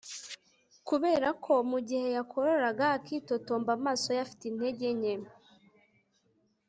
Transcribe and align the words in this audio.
Kuberako 0.87 1.51
mugihe 1.71 2.07
yakorora 2.17 2.67
akitotomba 2.97 3.69
amaso 3.77 4.07
ye 4.15 4.21
afite 4.25 4.43
intege 4.51 4.87
nke 4.97 5.13